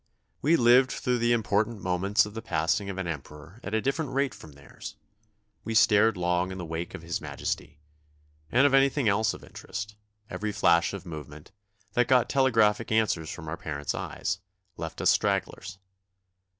[0.41, 4.11] We lived through the important moments of the passing of an Emperor at a different
[4.13, 4.95] rate from theirs;
[5.63, 7.77] we stared long in the wake of his Majesty,
[8.51, 9.93] and of anything else of interest;
[10.27, 11.51] every flash of movement,
[11.93, 14.39] that got telegraphic answers from our parents' eyes,
[14.75, 15.77] left us stragglers.